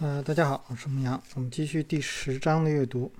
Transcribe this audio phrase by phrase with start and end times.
[0.00, 1.20] 呃，大家好，我是牧羊。
[1.34, 3.10] 我们继续第十章的阅读。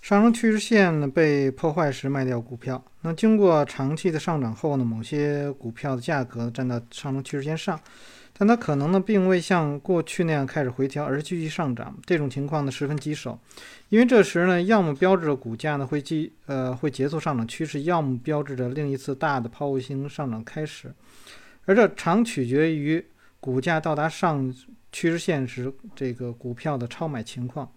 [0.00, 2.82] 上升趋势线呢被破坏时卖掉股票。
[3.02, 7.78] 那经过长期的上涨后呢，某些股票的价格站到上升趋势线上，
[8.32, 11.94] 但它可能呢并未像过去那样开始回调，而是继续上涨。
[12.06, 13.38] 这种情况呢十分棘手，
[13.90, 20.94] 因为这时呢要么标志着股价呢会继呃会结束上涨趋势，要么标志着另一次大的抛物性上涨开始，
[21.66, 23.04] 而这常取决于
[23.40, 24.54] 股价到达上。
[24.92, 27.70] 趋势线时，这个股票的超买情况。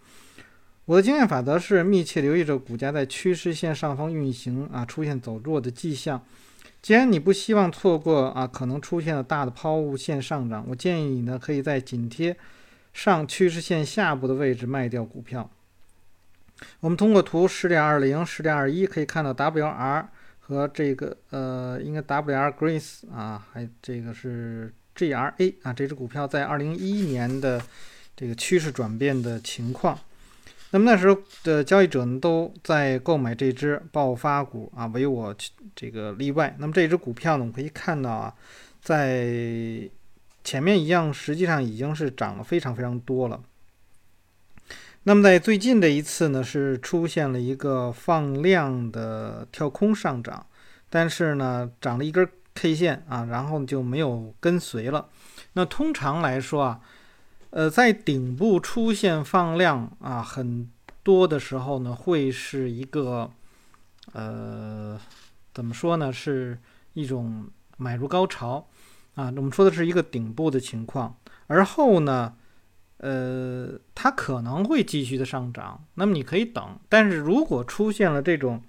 [0.85, 6.25] 我的经验法则是密切留意着股价在趋势线上方运行啊，出现走弱的迹象。
[6.81, 12.35] 既然你不希望错过啊可能出现的大的抛物线上涨，我建议你呢可以在紧贴
[12.93, 15.51] 上趋势线下部的位置卖掉股票。
[16.79, 20.05] 我们通过图十点二零、十点二一可以看到 WR
[20.39, 24.73] 和这个呃应该 WR Grace 啊，还这个是。
[24.99, 27.61] GRA 啊，这只股票在二零一一年的
[28.17, 29.97] 这个趋势转变的情况，
[30.71, 35.33] 那么那时候的交易者呢都在购买这只爆发股啊，唯我
[35.73, 36.53] 这个例外。
[36.59, 38.33] 那么这只股票呢，我们可以看到啊，
[38.81, 39.89] 在
[40.43, 43.41] 前面一样，实际上已经是涨了非常非常多了。
[45.03, 50.45] 那么在最近的一次呢，是出现了一个放量的跳空上涨，
[50.89, 52.27] 但是呢，涨了一根。
[52.59, 55.07] K 线啊，然后就没有跟随了。
[55.53, 56.81] 那通常来说啊，
[57.51, 60.69] 呃，在顶部出现放量啊很
[61.01, 63.31] 多的时候呢，会是一个
[64.11, 64.99] 呃，
[65.53, 66.59] 怎么说呢，是
[66.91, 68.67] 一种买入高潮
[69.15, 69.31] 啊。
[69.37, 71.15] 我们说的是一个顶部的情况，
[71.47, 72.33] 而后呢，
[72.97, 75.85] 呃，它可能会继续的上涨。
[75.93, 78.61] 那么你可以等，但是如果出现了这种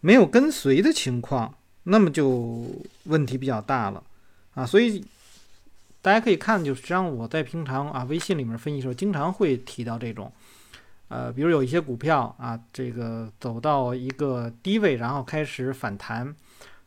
[0.00, 1.54] 没有跟随的情况，
[1.84, 2.64] 那么就
[3.04, 4.02] 问题比较大了，
[4.54, 5.04] 啊，所以
[6.00, 10.32] 大家可以看，就实际上我在平常啊微信里面分析的时候，经常会提到这种，
[11.08, 16.34] 呃，比如有一些股票啊，这个走到一个低位，然后开始反弹，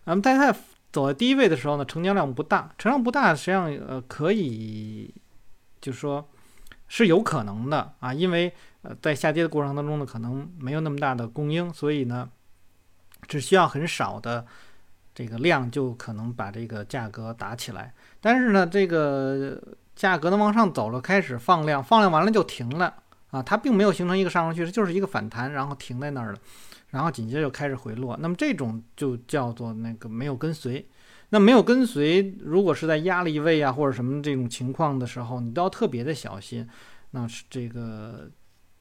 [0.05, 0.57] 那么在它
[0.93, 5.13] 走到低位的时候呢，成交量不大，成交量不大，实际上呃可以，
[5.81, 6.25] 就是说
[6.87, 12.29] 是有可能的啊，因为呃在下跌的过程当中呢，可能没有那么大的供应，所以呢，
[13.27, 14.45] 只需要很少的。
[15.15, 19.57] 这个量就可能把这个价格打起来，但是呢，这个
[19.95, 22.93] 价格呢往上走了，开始放量，放量完了就停了
[23.31, 26.39] 啊，它并没有形成一个上升趋势，就是一个反弹，然后停在那儿了，
[26.89, 28.17] 然后紧接着就开始回落。
[28.19, 30.85] 那么这种就叫做那个没有跟随。
[31.29, 36.67] 那没有跟随，如果是在压力位啊或者什么这种情况的时候，你都要特别的小心。
[37.11, 38.29] 那是这个。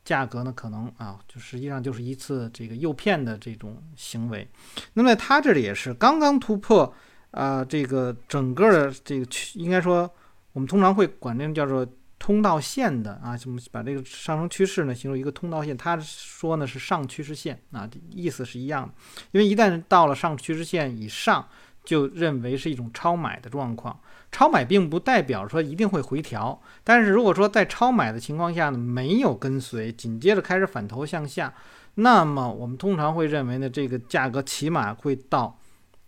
[0.04, 4.46] 价格呢，可能啊，就实际上就是一次这个诱骗的这种行为。
[4.92, 6.92] 那么它这里也是刚刚突破
[7.30, 10.10] 啊，这个整个的这个应该说，
[10.52, 11.86] 我们通常会管这种叫做
[12.18, 15.76] 通道线的啊，什么把这个上升趋势呢形成一个通道线。
[15.76, 18.94] 他说呢是上趋势线啊，意思是一样的。
[19.32, 21.48] 因为一旦到了上趋势线以上，
[21.82, 23.98] 就认为是一种超买的状况。
[24.34, 31.54] 超买并不代表说一定会回调，但是如果说在超买的情况下呢，没有跟随，紧接着开始反头向下，
[31.94, 35.56] 那么我们通常会认为呢，这个价格起码会到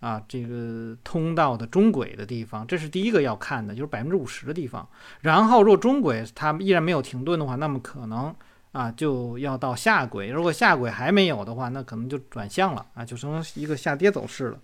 [0.00, 4.84] 啊这个通道的中轨的地方，这是第一个要看的，就是百分之五十的地方。
[5.20, 8.34] 然后若中轨它依然没有停顿的话，那么可能。
[8.76, 14.58] 啊，就要到下轨，如果下轨还没有的话，那可能就转向了啊，就成一个下跌走势了。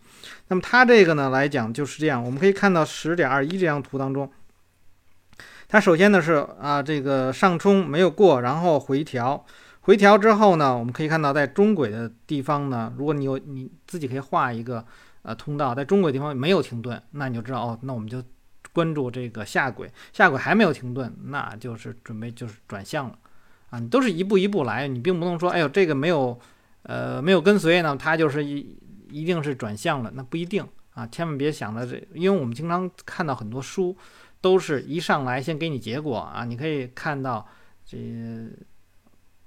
[0.49, 4.31] 那么它这个呢来讲就是这样，我们可以看到十点二一这张图当中，
[5.67, 9.47] 它首先呢是啊这个上冲没有过，然后回调，
[9.81, 14.85] 回调之后呢，我们可以看到在中轨的地方呢，如果你有你自己可以画一个
[15.23, 18.23] 呃通道，在中轨地方没有停顿，那你就知道哦，那我们就
[18.75, 23.17] 关注这个下轨，下轨还没有停顿，那就是准备就是转向了。
[23.73, 26.39] 啊，你都是一步一步来，你并不能说，哎呦，这个没有，
[26.83, 28.77] 呃，没有跟随呢，它就是一
[29.11, 30.63] 一定是转向了，那不一定
[30.93, 33.97] 啊，千万别想着这，因为我们经常看到很多书，
[34.43, 37.49] 都是一上来先给你结果啊，你可以看到
[37.87, 37.99] 这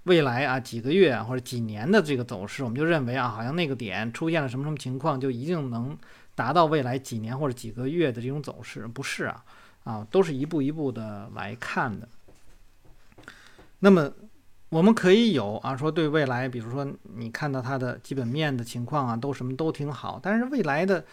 [0.05, 5.95] 未来啊几个月或者几年的这个走势，我们就认为啊，好像那个点出现了什么什么情况，就一定能
[6.33, 9.45] 达到未来几年或者几个月的这种走势，不是啊，
[9.83, 12.09] 啊，都是一步一步的来看的。
[13.85, 14.11] 那么，
[14.69, 20.19] 我们可以有啊，说对未来，比如说你看到它的基本面的情况啊，都什么都挺好。
[20.23, 21.05] 但是未来的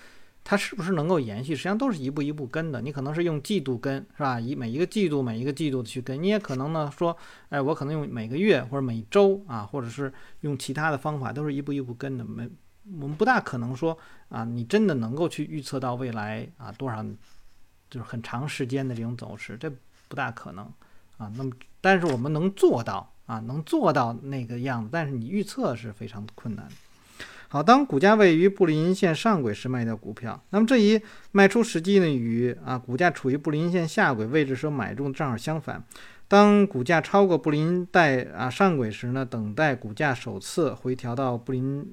[0.43, 2.81] 它是不是能够延续，实际上都是一步一步跟的。
[2.81, 4.41] 你可能是用季度跟，是吧？
[4.41, 6.23] 以每一个季度每一个季度的去跟。
[6.23, 7.15] 你也可能呢说，
[7.51, 10.11] 哎，我可能用每个月或者每周啊，或者是
[10.41, 12.25] 用其他的方法，都是一步一步跟的。
[12.25, 12.49] 没，
[13.03, 13.99] 我们不大可能说
[14.31, 17.05] 啊，你真的能够去预测到未来啊多少，
[17.91, 19.71] 就是很长时间的这种走势，这
[20.09, 20.65] 不大可能。
[21.19, 21.31] 啊。
[21.37, 21.51] 那么，
[21.83, 26.67] 但是我们能做到啊，能做到那个样子，但是你预测是非常困难。
[27.49, 30.99] 好，当股价位于布林线上轨时卖掉股票，那么这一
[31.33, 35.85] 卖出实际呢，与啊股价处于布林线下轨位置时买入正好相反。
[36.33, 41.87] 当股价超过布林带啊上轨时呢，等待股价首次回调到布林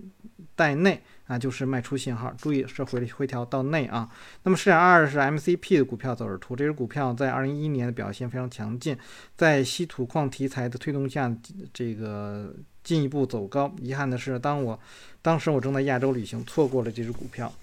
[0.56, 2.34] 带内啊，就是卖出信号。
[2.38, 4.10] 注意是回回调到内啊。
[4.44, 8.98] 那么视点二是 MCP 的股票走势图，这只股票在二零一一年的表现非常强劲，
[9.36, 11.30] 在稀土矿题材的推动下，
[11.74, 12.56] 这个。
[12.82, 14.80] 进一步走高，遗憾的是，当我
[15.22, 17.54] 当时我正在亚洲旅行，错过了这只股票。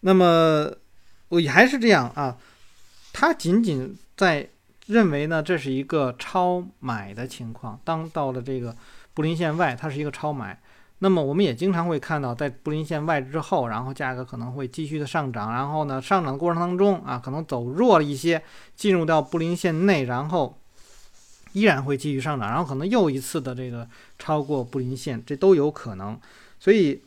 [0.00, 0.68] 那么
[1.28, 2.36] 我也还是这样啊，
[3.12, 4.46] 它仅仅在
[4.86, 7.80] 认为呢，这是一个超买的情况。
[7.84, 8.76] 当到了这个
[9.14, 10.60] 布林线外，它是一个超买。
[10.98, 18.42] 那么我们也经常会看到，在布林线外之后，然后价格可能会继续的上涨，然后呢，上涨的过程当中啊，可能走弱了一些，
[18.76, 20.58] 进入到布林线内，然后。
[21.54, 23.86] 依然会继续上涨，然后可能又一次的这个
[24.18, 26.18] 超过布林线，这都有可能。
[26.58, 27.02] 所以，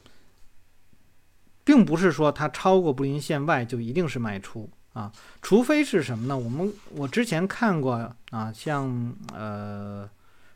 [1.64, 5.12] 并不是说它超过布林线外就一定是卖出啊，
[5.42, 6.38] 除非是什么呢？
[6.38, 7.94] 我们我之前看过
[8.32, 10.10] 啊，像呃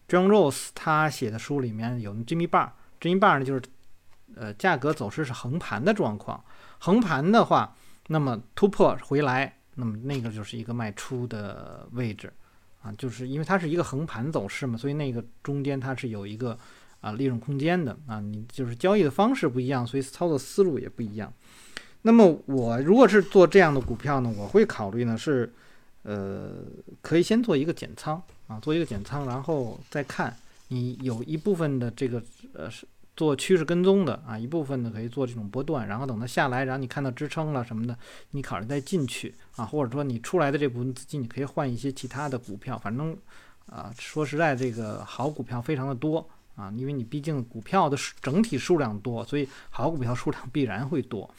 [0.07, 3.61] ，John Rose 他写的书里面有 Jimmy Bar，Jimmy Bar 呢就是
[4.35, 6.41] 呃价格走势是横盘的状况，
[6.77, 7.75] 横盘的话，
[8.07, 12.31] 那么突破回来，那么那个就是一个卖出的位置。
[12.81, 16.57] 啊，就是因为它是一个横盘走势嘛，所以那个中间它是有一个
[17.01, 18.21] 啊利润空间的啊。
[18.21, 21.33] 你就是交易的方式不一样，所以操作思路也不一样。
[22.01, 25.51] 那么我如果是做这样的股票呢，我会考虑呢是
[26.03, 26.51] 呃
[27.01, 30.35] 可以先做一个减仓啊，做一个减仓，然后再看
[30.69, 32.21] 你有一部分的这个
[32.53, 32.87] 呃是。
[33.17, 37.93] 做趋势跟踪的啊，一部分呢可以做这种波段，然后等它下来，然后你看到支撑了什么的，
[38.31, 43.13] 你考虑再进去啊，或者说你出来的这部分资金，你可以换一些其他的股票，反正
[43.65, 46.25] 啊，说实在，这个好股票非常的多
[46.55, 51.29] 啊，因为你毕竟股票的整体数量多，所以好股票数量必然会多。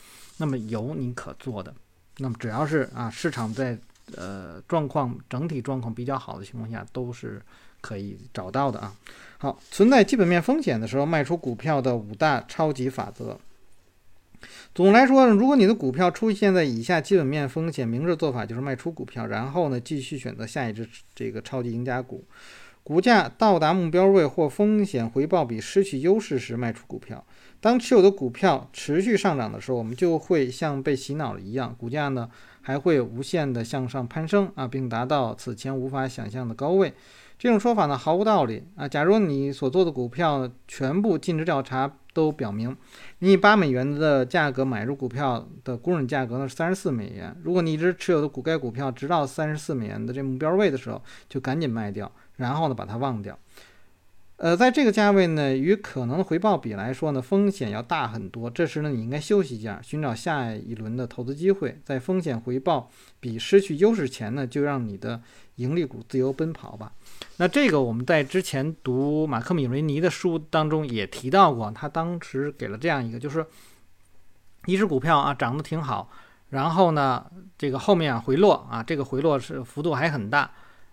[0.40, 1.72] 那么有你可做的，
[2.16, 3.78] 那么只要是啊市场在
[4.16, 7.40] 呃状况整体状况比较好的情况下，都是
[7.82, 8.96] 可以找到的啊。
[9.36, 13.38] 好，存在基本面风险的时候，卖出股票的五大超级法则。
[14.74, 22.24] 总的来说，如果你的股票出现在以下基本面风险，明智做法就是卖出股票，然后呢继续选择下一只这个超级赢家股。
[22.82, 27.22] 股价到达目标位或风险回报比失去优势时卖出股票。
[27.60, 32.28] 当持有的股票持续上涨的时候，我们就会像被洗脑了一样，股价呢
[32.62, 36.94] 还会无限的向上攀升啊，并达到此前无法想象的高位。
[37.38, 38.86] 这种说法呢毫无道理啊！
[38.86, 42.76] 假如你所做的股票全部尽职调查都表明，
[43.20, 47.34] 你以八美元的价格买入股票的公认价格呢是三十四美元。
[47.42, 53.38] 如果你一直持有的股该股票直到三十四美元的这目标位的时候，就赶紧卖掉，然后呢把它忘掉。
[54.40, 58.48] 呃，在这个价位呢，与可能的回报比来说呢，风险要大很多。
[58.48, 61.78] 这时呢，你应该休息一下，寻找下一轮的投资机会。
[61.84, 62.90] 在风险回报
[63.20, 65.20] 比失去优势前呢，就让你的
[65.56, 66.90] 盈利股自由奔跑吧。
[67.36, 73.44] 那这个我们在之前读马克·米瑞尼的书当中也提到过，他当时给了这样一个，就是
[74.64, 76.10] 一只股票啊涨得挺好，
[76.48, 77.26] 然后呢
[77.58, 80.50] 这个后面啊回落啊，这个回落是幅度还很大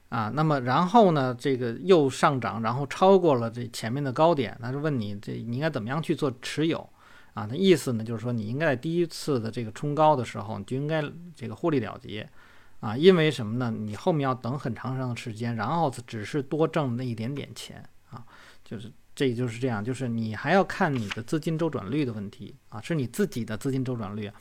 [0.09, 6.89] 啊，那么然后呢这个又上涨，然后超过了这前面的高点，他就问你这你应该怎么样去做持有
[7.34, 7.48] 啊？
[7.50, 11.03] 那意思呢就是说你应该在第一次的这个冲高的时候，你就应该
[11.36, 12.27] 这个获利了结。
[12.79, 13.72] 啊，因为什么呢？
[13.75, 18.24] 你后面要等很长长的时间，然后只是多挣那一点点钱啊，
[18.63, 24.31] 就是这就是这样，就是你还要看你的资金周转率的问题啊，是你自己的资金周转率。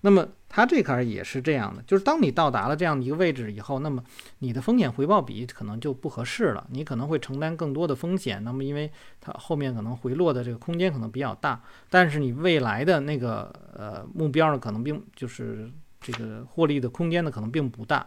[0.00, 4.02] 那么它这块也是这样的，就是当你到达了这样的一个位置以后，那么
[4.40, 8.42] 你的风险回报比可能就不合适了，你可能会承担更多的风险。
[8.42, 15.70] 那么因为它后面可能回落的这个空间可能比较大，但是你未来的那个呃目标呢，可能并就是。
[16.06, 18.06] 这个获利的空间呢，可能并不大。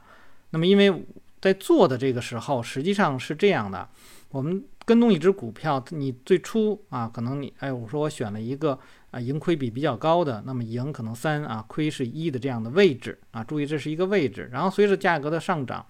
[0.52, 1.04] 那么，因为
[1.42, 3.90] 在做的这个时候，实际上是这样的：
[4.30, 8.80] 我们跟踪一只股票，你最初啊，可能你哎，我说我选了一个
[9.12, 13.44] 啊盈亏比比较高的，那么盈可能三啊，亏是一的这样的位置啊。
[13.44, 14.50] 注意，这是一个位置。
[14.50, 15.86] 然后随着价格的上涨，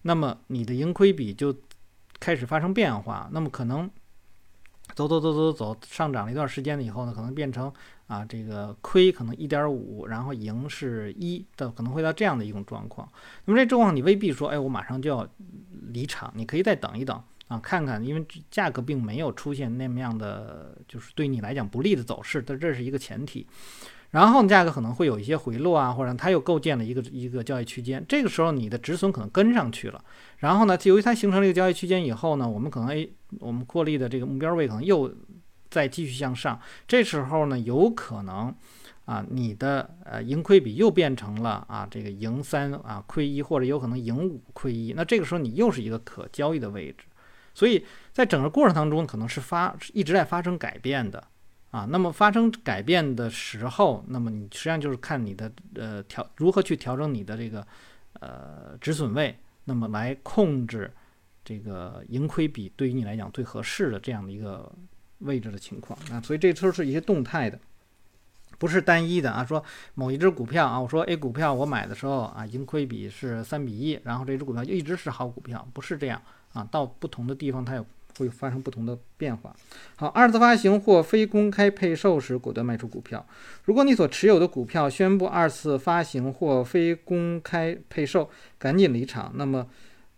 [0.00, 1.54] 那么你的盈亏比就
[2.18, 3.28] 开始发生变化。
[3.32, 3.90] 那么可能
[4.94, 7.70] 走走走走走，上涨了一段时间了以后呢，可能变成。
[8.08, 13.06] 啊，这个亏可能一点五，然后赢是一的，可能会到这样的一种状况。
[13.44, 15.28] 那么这状况你未必说，哎，我马上就要
[15.92, 23.46] 离场，你可以再等一等啊，看看，因为价格并没有出现那么样的，就是对你来讲不利的走势，但这是一个前提。
[24.10, 30.02] 然后价格可能会有一些回落啊，或者它又构建了一个一个交易区间，这个时候你的止损可能跟上去了。
[30.38, 35.14] 然后呢，由于它形成了一个交易区间以后呢，我们可能诶，我们获利的这个目标位可能又
[35.70, 38.54] 再继续向上，这时候呢，有可能
[39.04, 47.04] 啊，你的呃盈亏比又变成了啊这个盈三啊亏一，或者有可能盈五亏一，那这个时候你又是一个可交易的位置。
[47.58, 51.22] 所以在整个过程当中，可能是发一直在发生改变的。
[51.70, 57.66] 啊，那么发生改变的时候，那么你实际上就是看你的呃调如何去调整你的这个
[58.20, 60.90] 呃止损位，那么来控制
[61.44, 64.72] 这个盈亏比对于你来讲最合适的这样的一个
[65.18, 67.60] 位置的情况啊，所以这都是一些动态的，
[68.56, 69.44] 不是单一的啊。
[69.44, 69.62] 说
[69.92, 76.66] 某一只股票啊，我说 A 股票我买的时候啊，盈亏比是三比一，然后这只股票就一直是好股票，不是这样啊。
[76.70, 77.84] 到不同的地方它有。
[78.18, 79.54] 会发生不同的变化。
[79.94, 83.24] 好，二次发行或非公开配售时，果断卖出股票。
[83.64, 88.28] 如果你所持有的股票宣布二次发行或非公开配售，
[88.58, 89.30] 赶紧离场。
[89.36, 89.68] 那么，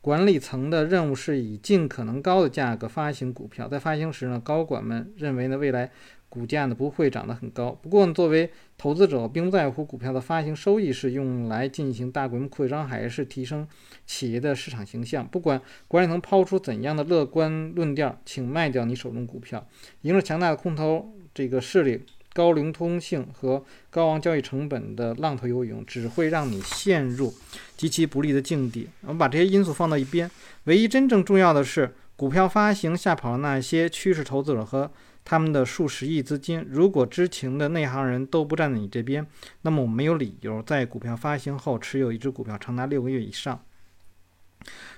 [0.00, 3.68] 管理层的任务是以尽可能高的价格发行股票。
[3.68, 5.90] 在发行时呢，高管们认为呢，未来。
[6.30, 13.66] 股价呢不会涨得很高，不过，作为投资者，并不在乎股票的发行收益是用来进行大规模扩张，还是提升
[14.06, 15.26] 企业的市场形象。
[15.26, 19.66] 不管管理层抛出怎样的乐观论调，请卖掉你手中股票。
[20.02, 22.00] 迎着强大的空头这个势力、
[22.32, 27.34] 高流通性和高昂交易成本的浪头游泳，只会让你陷入
[27.76, 28.88] 极其不利的境地。
[29.00, 30.30] 我们把这些因素放到一边，
[30.64, 34.88] 唯一真正重要的是，股票发行吓跑了那些趋势投资者和。
[35.30, 39.24] 他们的数十亿资金，如果知情的内行人都不站在你这边，
[39.62, 43.60] 那么我们没有理由在股票发行后持有一只股票长达六个月以上。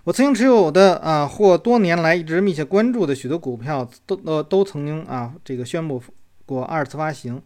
[0.05, 6.03] 我曾经持有的啊，或多年来一直密切关注的许多股票，都呃都曾经啊这个宣布
[6.47, 7.43] 过二次发行，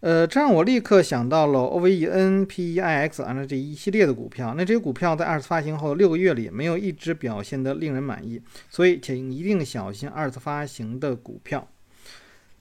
[0.00, 4.54] 呃，这让我立刻想到了 OVEN、PEIX 啊这一系列的股票。
[4.56, 8.40] 那这些股票在二次发行后六个月里没有一直表现得令人满意，
[8.70, 11.68] 所以请一定小心二次发行的股票。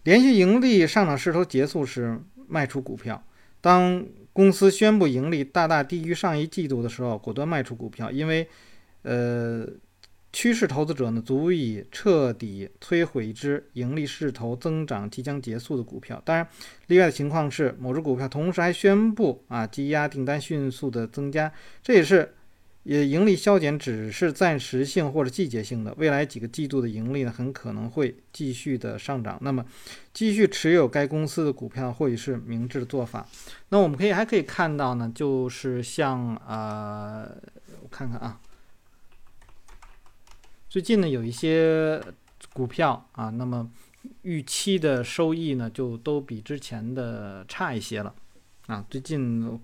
[0.04, 3.24] 连续盈利上涨势头结束时卖出股票。
[3.62, 8.48] 当公司宣布盈利大大低于上一季度的时候，果断卖出股票，因为，
[9.04, 9.66] 呃，
[10.34, 16.22] 趋势投资者呢足以彻底摧毁一只盈利势头增长即将结束的股票。
[16.26, 16.48] 当然，
[16.88, 22.34] 例外的情况是某只股票同时还宣布啊积压订单迅速的增加，这也是。
[22.84, 29.38] 也盈利削减只是暂时性或者季节性的，未来几个季度的盈利呢很可能会继续的上涨。
[29.42, 29.66] 那么，
[30.14, 33.26] 继续持有该公司的股票或许是明智的做法。
[33.70, 37.24] 那我们可以还可以看到呢，就是像呃，
[37.82, 38.42] 我看看啊，
[40.68, 42.02] 最近呢有一些
[42.52, 43.72] 股票啊，那么
[44.24, 48.14] 预期的收益呢就都比之前的差一些了
[48.68, 49.58] 啊，最近。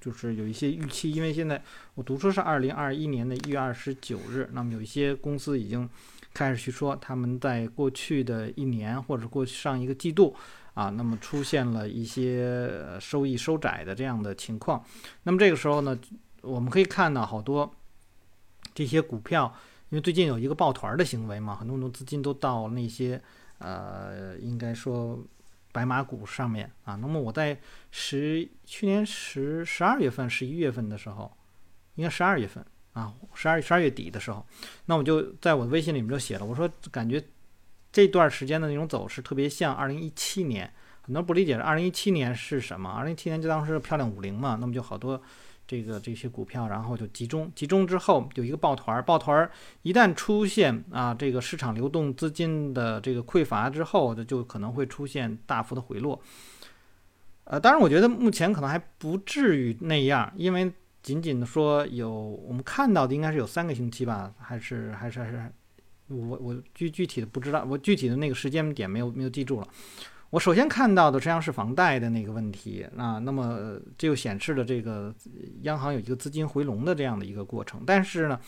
[0.00, 1.60] 就是有一些预期，因为现在
[1.94, 5.88] 我读书是二零二一年的一月二十九日，那么有一些公司已经
[6.32, 10.34] 开始去说他们在过去的一年或者过去上一个季度
[10.74, 14.84] 啊，那么出现了一些收益收窄的这样的情况。
[15.24, 15.98] 那么这个时候呢，
[16.42, 17.74] 我们可以看到好多
[18.74, 19.52] 这些股票，
[19.88, 23.20] 因为最近有一个抱团的行为嘛，很多很多资金都到那些
[23.58, 25.18] 呃，应该说。
[25.78, 27.56] 白马股上面啊，那么我在
[27.92, 31.32] 十去年十十二月份、十一月份的时候，
[31.94, 34.44] 应该十二月份啊，十二十二月底的时候，
[34.86, 37.22] 那我就在我的微信里面就写了，我说感觉
[37.92, 40.68] 这段时间的那种走势特别像二零一七年，
[41.02, 45.22] 很多不理解二零一七年是什么，二零一七年就当时漂亮五零嘛，那么就好多。
[45.68, 49.50] 这个这些股票，然后就集中，集中之后有一个抱团儿，抱团儿
[49.82, 56.18] 一旦出现啊，这个市场流动资金的这个匮乏之后，这就可能会出现大幅的回落。
[57.44, 60.72] 呃，当然，我觉得目前可能还不至于那样，因为
[61.02, 65.52] 仅仅说有我们看到的应该是有三个星期吧，还是还是还是，
[66.08, 69.68] 我我具具体的不知道，我具体的那个时间点没有没有记住了。
[70.30, 75.14] 我首先看到的实际上是房贷的那个问题啊，那么就显示了这个
[75.62, 78.38] 央行有一个资金回笼的这样的一个过程，但是呢，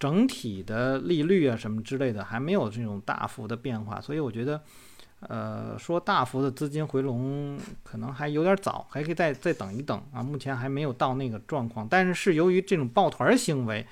[0.00, 4.60] 整体的利率啊什么之类的还没有这种大幅的变化，所以我觉得，
[5.20, 13.86] 呃，说大幅的资金回笼可能还有点早，还可以再再等一等啊，目前还没有到那个状况，但是由于这种抱团行为，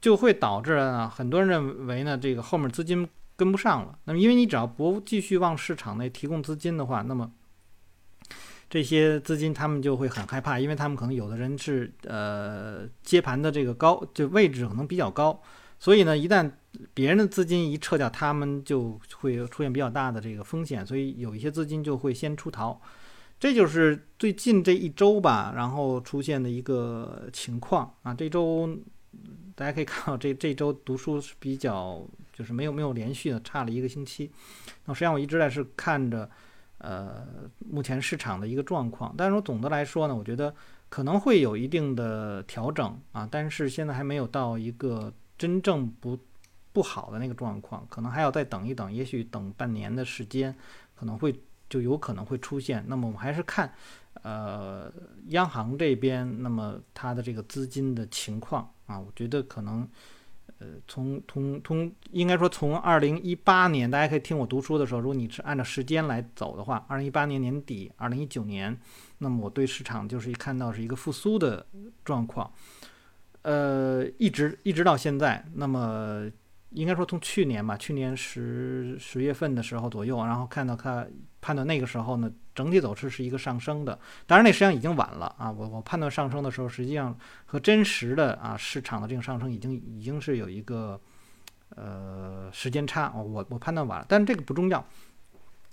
[0.00, 3.08] 就会导致啊，很多人认为呢，这个后面资金。
[3.36, 7.32] 跟不上了，那么因为你只要不继续往市场内提供资金的话，那么
[8.70, 15.40] 这些资金他们就会很害怕，因为他们可能有的人是呃接盘的这个高就位置可能比较高，
[15.78, 16.50] 所以呢，一旦
[16.92, 22.80] 别人的资金一撤掉，他们就会出现比较大的这个风险，所以有一些资金就会先出逃。
[23.38, 28.14] 这就是最近这一周吧，然后出现的一个情况啊。
[28.14, 28.68] 这周
[29.54, 34.30] 大家可以看到，这这周读书是比较就是没有没有连续的，差了一个星期。
[34.84, 36.28] 那实际上我一直在是看着
[36.76, 37.26] 呃
[37.58, 40.54] 目前市场的一个状况，但是说总的来说呢，我觉得
[40.90, 46.18] 可能会有一定的调整啊，但是现在还没有到一个真正不。
[46.74, 50.52] 不好的那个状况，可能还要再等一等，也许等半年的时间，
[50.96, 51.32] 可能会
[51.70, 52.84] 就有可能会出现。
[52.88, 53.72] 那么我们还是看，
[54.24, 54.92] 呃，
[55.28, 59.88] 央行这边，那么它的这个资金的情况啊，我觉得可能，
[60.58, 68.76] 呃，从从从应该说从二零一八年，大家可以听我读书的时候，如果你是按照时间来走的话，二零一八年年底，二零一九年，
[69.18, 71.66] 那么我对市场就是一看到是一个复苏的
[72.04, 72.52] 状况，
[73.42, 76.30] 呃，一直一直到现在，那么。
[76.74, 81.06] 应该说从去年吧，去年十十月份的时候左右，然后看到它
[81.40, 83.98] 判断那个时候呢，整体走势是一个上升的。
[84.26, 87.16] 当然那实际上已经晚了啊，我我判断上升的时候，实际上
[87.46, 91.00] 和真实的啊市场的这个上升已经已经是有一个
[91.76, 94.84] 呃时间差，我我判断晚了，但这个不重要。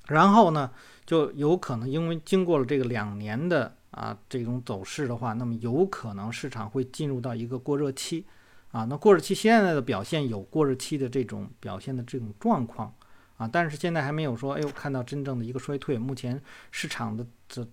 [0.08, 0.70] 然后呢，
[1.05, 8.25] 就有可能因为经过了这个两年的啊这种走势的话，那么有可能市场会进入到一个过热期。
[8.71, 12.93] 啊，那过热期现在的表现有过热期的这种表现的这种状况
[13.35, 15.97] 啊，但是现在还没有说，哎呦，看到真正的一个衰退。
[15.97, 17.67] 目前市场的这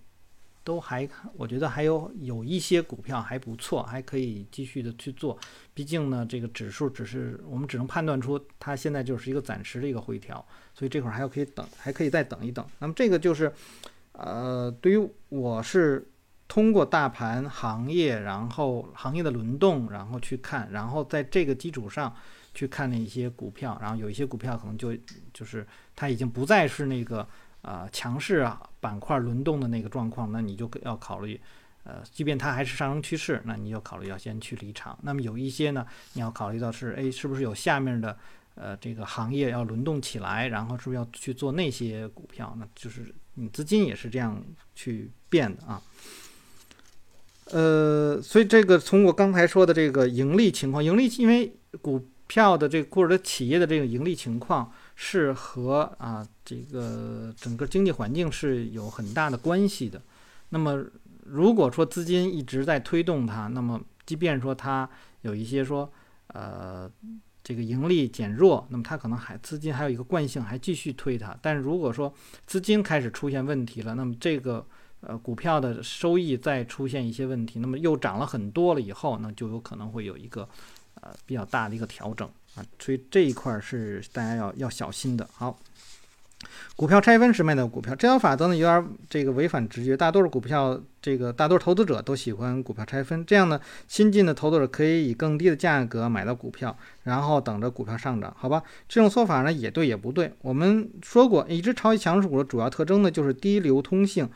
[0.64, 5.38] 都还，我觉得还有有一些股票还不错，还可以继续的去做。
[5.72, 12.66] 毕竟呢，这个指数只是我们只能判断出它现在就是一个暂时的一个回调，所以这会儿还要可以等，还可以再等一等。
[12.80, 13.52] 那么这个就是，
[14.12, 16.04] 呃，对于我是。
[16.48, 22.12] 通过大盘行业，然后行业的轮动，然后去看，然后在这个基础上
[22.54, 24.96] 去看那一些股票，然后有一些股票可能就
[25.34, 25.64] 就是
[25.94, 27.28] 它已经不再是那个
[27.60, 31.38] 呃强势啊板块轮动的那个状况，那你就要考虑，
[31.84, 34.98] 呃，即便它还是上升趋势，那你就考虑要先去离场。
[35.02, 38.16] 那么有一些呢，你要考虑到是，哎，是不是有下面的
[38.54, 42.56] 呃这个行业要轮动起来，然后是不是要去做那些股票？
[42.58, 44.42] 那就是你资金也是这样
[44.74, 45.82] 去变的啊。
[47.50, 60.02] 呃，所以这个从我刚才说的这个盈利情况，盈利因为股票的这个或者企业的这个盈利情况是和啊这个整个经济环境是有很大的关系的。
[60.50, 60.84] 那么
[61.24, 64.86] 如果说资金一直在推动它，那么即便说它
[65.22, 65.90] 有一些说
[66.34, 66.90] 呃
[67.42, 71.34] 这个盈利减弱，那么它可能还资金还有一个惯性还继续推它。
[71.40, 72.12] 但是如果说
[72.46, 74.66] 资金开始出现问题了，那么这个。
[75.00, 80.48] 呃，股票的收益再出现一些问题，那么又涨了很多了以后，那就有可能会有一个
[80.94, 85.28] 呃比较大的一个调整啊，所以这一块是大家要要小心的。
[85.32, 85.56] 好，
[86.74, 98.60] 股票拆分时卖的股票，这条法则呢有点这个违反直觉，大多数股票这个大多数投资者都喜欢股票拆分，这样呢新进的投资者可以以更低的价格买到股票，然后等着股票上涨，好吧？
[98.88, 100.32] 这种说法呢也对也不对。
[100.42, 104.28] 我们说过，一只超级强势股的主要特征呢就是低流通性。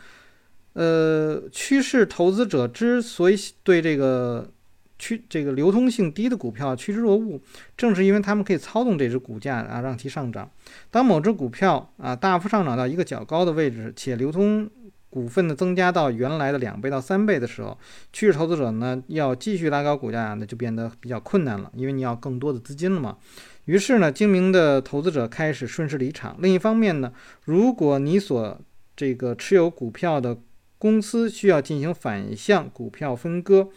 [0.75, 4.51] 呃，趋势投资者之所以对这个
[4.99, 7.41] 趋这个流通性低的股票趋之若鹜，
[7.77, 10.51] 正是因为他们可以操纵这只股价啊，让其上涨。
[10.91, 14.71] 当某只股票啊大幅上涨到一个较高的位置，且流通
[15.11, 17.77] 股份的增加到原来的两倍到三倍的时候，
[18.11, 23.19] 趋势投资者呢要继续拉高股价，那就变得比较困难了，因为你要更多的资金了嘛。
[23.67, 26.37] 于是呢，精明的投资者开始顺势离场。
[26.39, 27.13] 另一方面呢，
[27.45, 28.59] 如果你所
[28.97, 30.39] 这个持有股票的
[30.83, 33.69] 公司需要进行反向股票分割，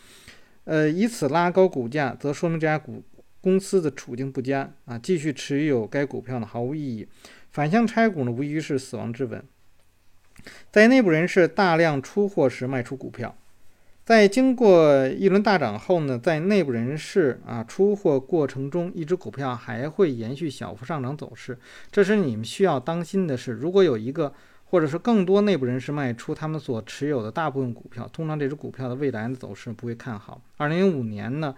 [0.63, 3.03] 呃，以此拉高股价，则说明这家股
[3.39, 4.97] 公司的处境不佳啊。
[4.97, 7.07] 继续持有该股票呢，毫无意义。
[7.51, 9.43] 反向拆股呢，无疑是死亡之吻。
[10.71, 13.37] 在内部人士大量出货时卖出股票，
[14.03, 21.55] 在经过一轮大涨后呢，在内部人士啊出货过程中，一只股票还会延续小幅上涨走势。
[21.91, 24.33] 这时你们需要当心的是，如果有一个。
[24.65, 30.41] 或者是更多内部人士卖出他们所持有的大部分股票，通常这只股票的未来的走势不会看好。
[30.57, 31.55] 二零零五年呢，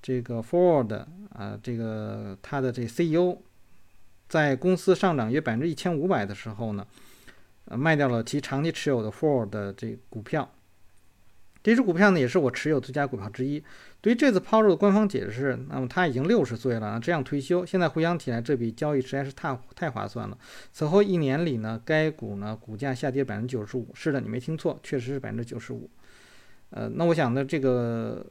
[0.00, 3.36] 这个 Ford 啊，这个他的这 CEO
[4.28, 6.86] 在公司上涨约百分之一千五百的时候呢，
[7.66, 10.48] 呃，卖掉了其长期持有的 Ford 的这股票。
[11.62, 13.62] 这只股票呢，也是我持有最佳股票之一。
[14.00, 20.38] 对于这次抛售的官方解释，那么他已经六十岁了，这样退休，现在回想起来，这笔交易实在是太太划算了。
[20.72, 23.88] 此后一年里呢，该股呢股价下跌百分之九十五。
[23.92, 25.90] 是的，你没听错，确实是百分之九十五。
[26.70, 28.24] 呃，那我想呢，这个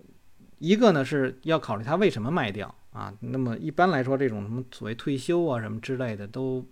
[0.58, 3.14] 一个呢是要考虑他为什么卖掉啊。
[3.20, 6.66] 那么一般来说，这种什么所谓退休啊什么之类的，都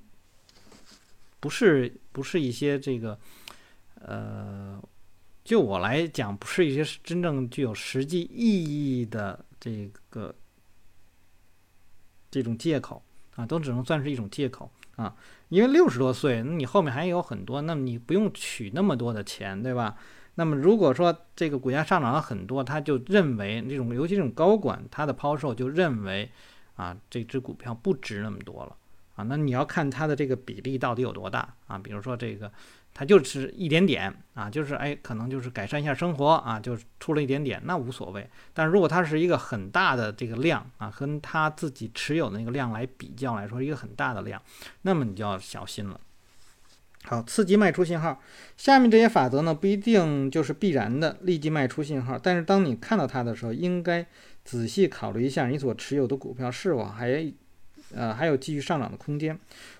[1.39, 3.19] 不是不是一些这个。
[3.99, 4.79] 呃，
[5.47, 10.35] 就我来讲，不是一些真正具有实际意义的这个
[12.29, 13.01] 这种借口
[13.37, 15.15] 啊，都只能算是一种借口啊。
[15.47, 19.95] 因为六十多岁，那你后面还有很多，那么你不用取那么多的钱，对吧？
[20.35, 26.29] 那么如果说这个股价上涨了很多，他就认为这种，尤其这种高管，他的抛售就认为
[26.75, 28.75] 啊，这只股票不值那么多了
[29.15, 29.23] 啊。
[29.23, 31.77] 那你要看它的这个比例到底有多大啊？
[31.77, 32.51] 比如说这个。
[32.99, 38.27] 它就是一点点啊，就是哎，可能就是改善一下生活啊，就出了一点点，那无所谓。
[38.55, 44.41] 但如果它是一个很大的这个量啊，跟他自己持有的那个量来比较来说，一个很大的量，
[44.81, 46.01] 那么你就要小心了。
[47.03, 48.19] 好，刺激卖出信号，
[48.57, 54.03] 下面这些法则呢，不一定就是必然的立即卖出信号，但是当你看到它的时候，应该
[54.43, 57.31] 仔细考虑一下你所持有的股票是否还
[57.93, 59.37] 呃还有继续上涨的空间。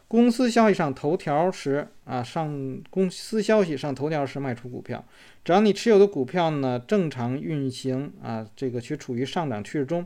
[0.08, 5.04] 公司消息上头条时啊，上公司消息上头条时卖出股票。
[5.44, 10.06] 只要你持有的股票呢正常运行啊，这个却处于上涨趋势中，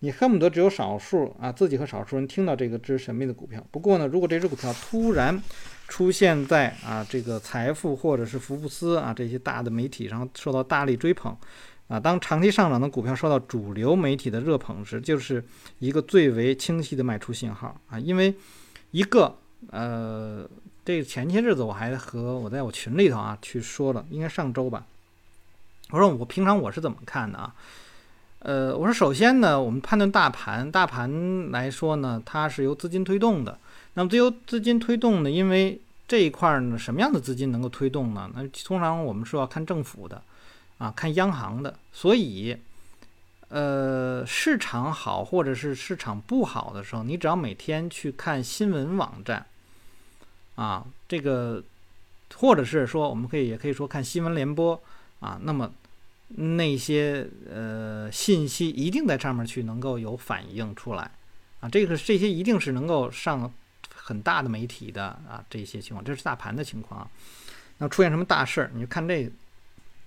[0.00, 3.64] 你恨不得只有少数啊自己和少数人听到这个只神秘的股票。
[3.72, 5.42] 不过呢，如果这只股票突然
[5.88, 11.36] 出现在啊这个财富或者是福布斯啊这些大的媒体上受到大力追捧
[11.90, 15.44] 啊，当长期上涨的股票受到主流媒体的热捧时，就是
[15.80, 18.34] 一个最为清晰的卖出信号啊，因为
[18.92, 19.36] 一个。
[19.68, 20.48] 呃，
[20.86, 24.86] 这前些日子我还和我在我群里头啊去说了，应该上周吧。
[25.90, 27.54] 我说我平常我是怎么看的啊？
[28.38, 33.58] 呃，我说首先呢，我们判断大盘，大盘来说呢，它是由资金推动的。
[33.92, 38.30] 那么由资金推动呢，因为这一块呢，什么样的资金能够推动呢？
[38.34, 40.22] 那通常我们是要看政府的，
[40.80, 41.78] 啊，看央行的。
[41.92, 42.58] 所以。
[43.52, 49.44] 呃，市场好或者是市场不好的时候，你只要每天去看新闻网站，
[50.54, 51.60] 啊，这个，
[52.36, 54.80] 或者是说，我们可以也可以说看新闻联播
[55.18, 55.68] 啊，那么
[56.28, 61.10] 那些呃信息一定在上面去能够有反映出来，
[61.58, 63.52] 啊，这个这些一定是能够上
[63.92, 67.10] 很大的媒体的啊，这些情况，这是大盘的情况，
[67.78, 69.28] 那出现什么大事儿，你就看这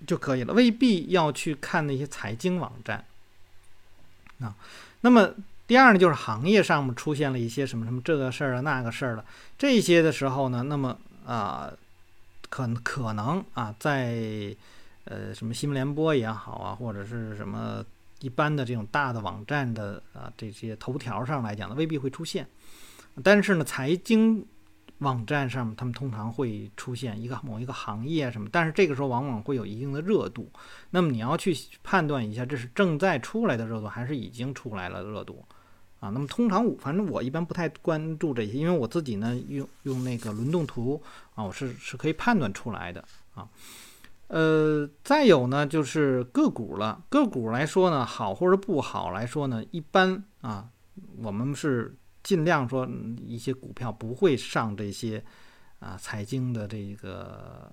[0.05, 3.03] 就可以了，未必要去看那些财经网站。
[4.39, 4.55] 啊，
[5.01, 5.31] 那么
[5.65, 9.25] 第二呢，就是行业上面出现了一些什么什么这个事儿啊那个事儿了，
[9.57, 11.71] 这些的时候呢，那么啊，
[12.49, 14.55] 可可能啊，在
[15.05, 17.83] 呃什么新闻联播也好啊，或者是什么
[18.19, 22.47] 一般的这种大的网站的啊这些头条上来讲呢，未必会出现，
[23.23, 24.45] 但是呢，财经。
[25.03, 30.49] 网站上面，他们通常会出现一个某一个行业什么，但是这个时候往往会有一定的热度。
[30.89, 35.45] 那么你要去判断一下，这是正在出来的热度，还是已经出来了热度
[35.99, 36.09] 啊？
[36.09, 40.99] 那么通常我反正我一般不太关注这些，因为我自己呢用用那个轮动图
[41.35, 43.03] 啊，我是是可以判断出来的
[43.35, 43.47] 啊。
[44.29, 50.69] 呃，再有呢就是个股了，个股来说呢，好或者不好来说呢，一般啊，
[51.17, 51.95] 我们是。
[52.23, 52.89] 尽量说
[53.21, 55.23] 一些股票不会上这些
[55.79, 57.71] 啊财经的这个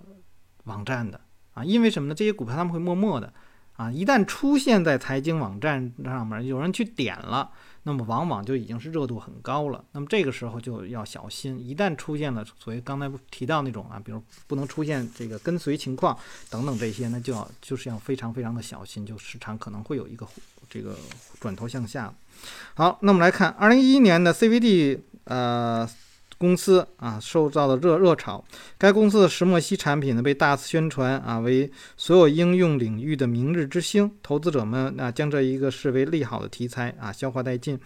[0.65, 1.19] 网站的
[1.53, 2.13] 啊，因为什么呢？
[2.13, 3.33] 这些股票他们会默默的
[3.77, 7.49] 啊，一旦出现在财经网站上面，有人去点了，
[7.83, 9.83] 那么往往就已经是热度很高了。
[9.93, 16.15] 那么这个时候就要小心，一旦出现了所谓刚才提到那种啊，比如不能出现这个跟随情况
[16.49, 20.27] 等等这些，那就要就是要非常非常的小心，就市场可能会有一个
[20.69, 20.95] 这个
[21.39, 22.13] 转头向下。
[22.75, 25.89] 好，那么来看二零一一年的 CVD 呃
[26.41, 28.43] 公司啊，受到了热热炒。
[28.79, 34.09] 该公司的石墨烯产品呢，被大肆宣传啊，为所有应用领域的明日之星。
[34.23, 37.79] 投资者们啊，将这一个视为利好的题材啊，消化殆尽。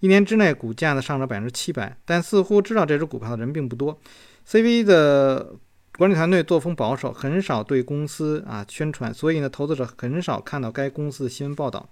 [0.00, 3.98] 一年之内，股价呢上涨百分之七百，但似乎知道这只股票的人并不多。
[4.46, 5.54] CV 的
[5.96, 11.88] 管理团队作风保守，很少对公司啊宣传，所以呢，投资者很少看到该公司的新闻报道。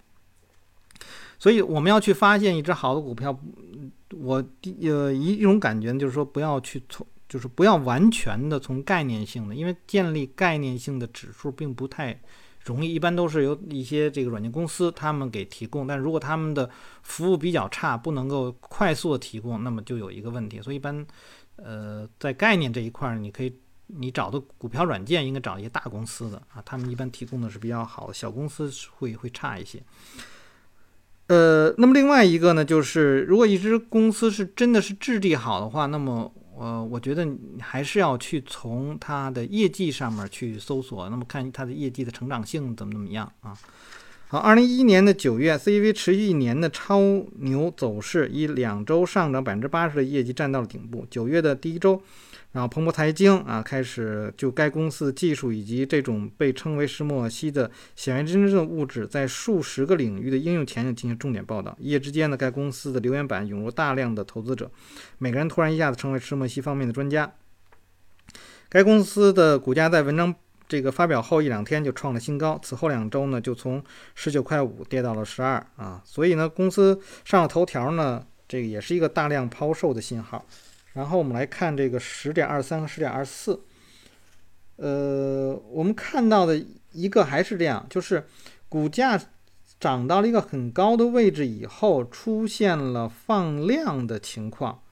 [1.38, 3.38] 所以我们要去发现一只好的股票，
[4.12, 4.44] 我
[4.88, 12.20] 呃一一种感觉就是说不要去从，就是不要完全的从概念性的，因为建立概念性的指数并不太
[12.64, 16.68] 容易，一般都是由一些这个软件公司他们给提供，但如果他们的
[17.02, 20.60] 服务比较差，不能够快速的提供，那么就有一个问题。
[20.60, 21.06] 所以一般
[21.56, 29.82] 呃在概念这一块，你可以你找的股票软件应该找一些大公司的啊，他们一般提供的是比较好的，小公司会会差一些。
[31.30, 43.56] 呃，那么另外一个呢，就是如果一只公司是真的是质地好的话，那么呃，我觉得你还是要去从它的业绩上面去搜索，那么看它的业绩的成长性怎么怎么样啊。
[44.26, 46.98] 好，二零一一年的九月，CEV 持续一年的超
[47.38, 51.06] 牛走势，以两周上涨百分之八十的业绩站到了顶部。
[51.08, 52.02] 九月的第一周。
[52.52, 61.76] 然后，彭博财经啊开始就该公司技术以及这种被称为石墨烯的显微真正物质在数十个领域的应用前景进行重点报道。
[61.78, 64.68] 一夜之间呢，该公司的留言板涌入大量的投资者，
[65.18, 67.32] 每个人突然一下子成为石墨烯方面的专家。
[68.68, 70.34] 该公司的股价在文章
[70.68, 73.80] 这个发表后一两天就创了新高，此后两周呢就从
[74.16, 80.44] 十九块五跌到了十二啊，所以呢公司上了头条呢，这个也是一个大量抛售的信号。
[80.92, 83.60] 然后我们来看这个十点二三和十点二四，
[84.74, 88.26] 呃，我们看到的一个还是这样，就是
[88.68, 89.20] 股价
[89.78, 94.82] 涨到了一个很高的位置以后，出现了放量的情况，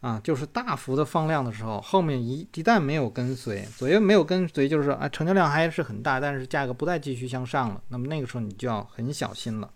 [0.00, 9.68] 啊，就是大幅的放量的时候，后面一一旦没有跟随，左右没有跟随，就是啊，成交量还是很大，但是价格不再继续向上了，那么那个时候你就要很小心了，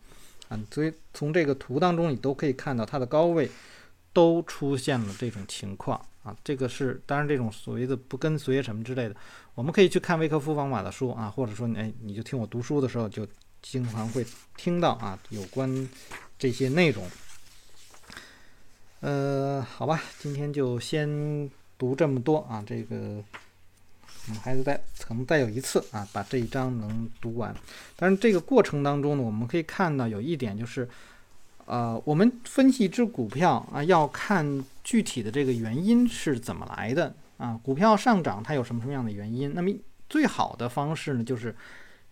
[0.48, 3.50] 啊，所以从这个图当中你都可以看到它的高位。
[4.12, 9.14] 都出现了这种情况啊，这个是当然这种所谓的不跟随什么之类的，
[9.54, 13.26] 我们可以去看维克夫方法的书啊，或者说你哎，你就听我读书的时候就
[13.62, 15.88] 经常会听到啊有关
[16.38, 17.04] 这些内容。
[19.00, 27.54] 呃，好吧，今天就先读这么多啊，这个我们还是再可能再有一次啊，把这一章能读完。
[27.94, 30.88] 但是这个过程当中呢，我们可以看到有一点就是。
[31.68, 37.60] 呃，我们分析一只股票啊，要看具体的这个原因是怎么来的啊。
[37.62, 39.52] 股票上涨它有什么什么样的原因？
[39.54, 39.70] 那么
[40.08, 41.54] 最好的方式呢，就是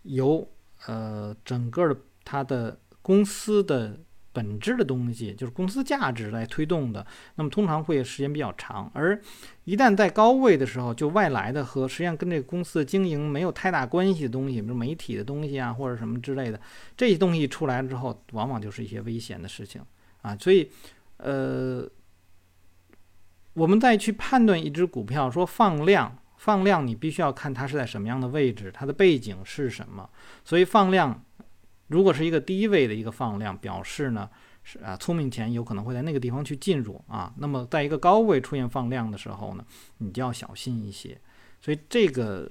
[0.03, 0.47] 由
[0.87, 3.99] 呃整个的它的公司的。
[4.37, 8.90] 本质的东西就是公司价值来推动的，那么通常会时间比较长。
[8.92, 9.18] 而
[9.64, 16.61] 一旦在高位的时候，就外来的和实际上跟这个公司的经营没有太大关系的东西，比如媒体的东西啊，或者什么之类的，
[16.94, 19.81] 这些东西出来之后，往往就是一些危险的事情
[20.20, 20.37] 啊。
[20.37, 20.70] 所以，
[21.16, 21.88] 呃，
[23.55, 30.11] 我们再去判断一只股票，说放量，放量，你必须要看它是在什么样的位置，它的背景是什么。
[30.44, 31.22] 所以放量。
[31.88, 34.29] 如果是一个低位的一个放量，表示呢
[34.64, 37.33] 是啊，聪明钱有可能会在那个地方去进入啊。
[37.38, 39.64] 那么在一个高位出现放量的时候呢，
[39.99, 41.16] 你就要小心一些。
[41.61, 42.51] 所以这个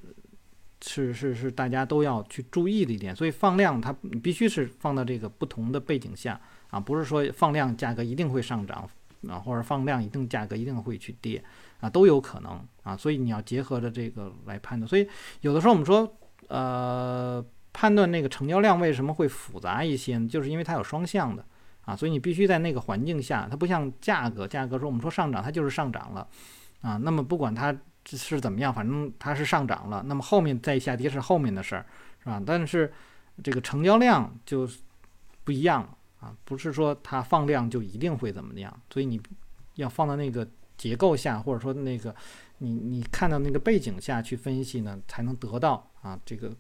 [0.81, 3.13] 是是是大家都要去注意的一点。
[3.13, 3.91] 所以放量它
[4.23, 8.89] 必须是放到这个不同的背景下啊，不是说放量价格一定会上涨
[9.27, 11.43] 啊，或者放量一定价格一定会去跌
[11.81, 12.95] 啊，都有可能啊。
[12.95, 14.87] 所以你要结合着这个来判断。
[14.87, 15.05] 所以
[15.41, 16.09] 有的时候我们说
[16.47, 17.45] 呃。
[17.77, 20.25] 判断那个成交量为什么会复杂一些呢？
[20.29, 21.45] 就是因为它有双向的
[21.81, 26.25] 啊，所以你必须在那个环境下，它不像价格，价格说我们说上涨，它就是上涨了
[26.79, 26.95] 啊。
[26.95, 31.85] 那么不管它是怎么样，反正它是上涨了，那么后面再下跌是后面的事儿，
[32.23, 32.41] 是吧？
[32.45, 32.93] 但是
[33.43, 34.65] 这个成交量就
[35.43, 39.21] 不一样了啊，不是说它放量就一定会怎么样，所以你
[39.75, 42.15] 要放到那个结构下，或者说那个
[42.59, 46.55] 你你看到那个背景下去分析呢，才能得到啊这个。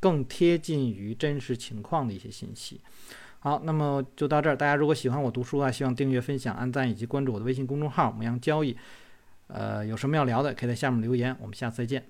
[0.00, 2.80] 更贴近于真实情况的一些信息。
[3.38, 4.56] 好，那么就到这儿。
[4.56, 8.76] 大家如果喜欢我读书啊，希望订阅、分享、按赞以及关注我的微信公众号“牧羊交易”。
[9.48, 11.36] 呃，有什么要聊的，可以在下面留言。
[11.40, 12.04] 我们下次再见。